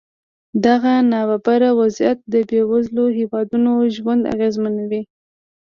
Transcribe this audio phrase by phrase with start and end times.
[0.65, 5.01] دغه نابرابره وضعیت د بېوزلو هېوادونو ژوند اغېزمنوي.